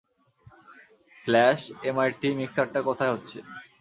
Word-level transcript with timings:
Flush, 1.25 1.59
MIT 1.89 2.29
মিক্সারটা 2.39 2.79
কোথায় 2.87 3.11
হচ্ছে? 3.13 3.37